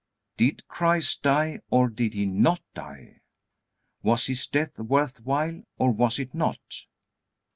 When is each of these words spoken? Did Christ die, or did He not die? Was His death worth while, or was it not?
Did 0.35 0.67
Christ 0.67 1.21
die, 1.21 1.59
or 1.69 1.87
did 1.87 2.15
He 2.15 2.25
not 2.25 2.63
die? 2.73 3.19
Was 4.01 4.25
His 4.25 4.47
death 4.47 4.79
worth 4.79 5.19
while, 5.19 5.61
or 5.77 5.91
was 5.91 6.17
it 6.17 6.33
not? 6.33 6.87